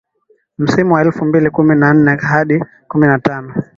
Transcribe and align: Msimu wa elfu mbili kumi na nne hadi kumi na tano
Msimu 0.57 0.93
wa 0.93 1.01
elfu 1.01 1.25
mbili 1.25 1.49
kumi 1.49 1.75
na 1.75 1.93
nne 1.93 2.15
hadi 2.17 2.63
kumi 2.87 3.07
na 3.07 3.19
tano 3.19 3.63